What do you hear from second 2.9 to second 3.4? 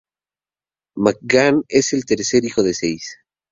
hijos.